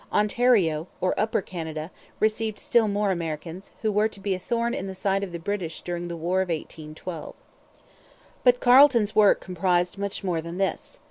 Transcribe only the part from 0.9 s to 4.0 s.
or Upper Canada, received still more Americans, who